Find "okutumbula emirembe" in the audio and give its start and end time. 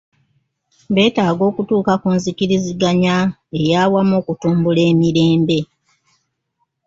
4.21-5.59